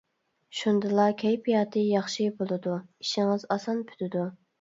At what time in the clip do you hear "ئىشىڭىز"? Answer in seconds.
2.79-3.47